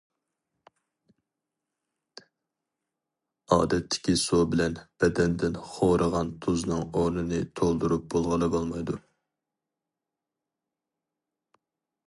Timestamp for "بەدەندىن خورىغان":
5.03-6.31